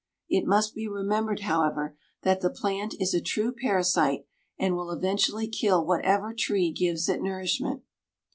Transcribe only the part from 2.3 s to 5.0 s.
the plant is a true parasite and will